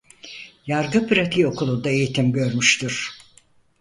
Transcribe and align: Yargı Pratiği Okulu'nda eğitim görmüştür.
Yargı 0.67 1.07
Pratiği 1.07 1.47
Okulu'nda 1.47 1.89
eğitim 1.89 2.31
görmüştür. 2.31 3.17